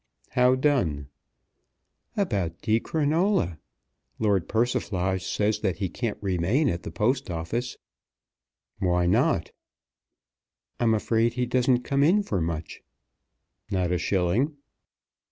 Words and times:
"How 0.31 0.55
done?" 0.55 1.09
"About 2.17 2.59
Di 2.63 2.79
Crinola? 2.79 3.59
Lord 4.17 4.47
Persiflage 4.49 5.23
says 5.23 5.59
that 5.59 5.75
he 5.75 5.89
can't 5.89 6.17
remain 6.21 6.69
in 6.69 6.81
the 6.81 6.89
Post 6.89 7.29
Office." 7.29 7.77
"Why 8.79 9.05
not?" 9.05 9.51
"I'm 10.79 10.95
afraid 10.95 11.33
he 11.33 11.45
doesn't 11.45 11.83
come 11.83 12.01
in 12.03 12.23
for 12.23 12.41
much?" 12.41 12.81
"Not 13.69 13.91
a 13.91 13.99
shilling." 13.99 14.57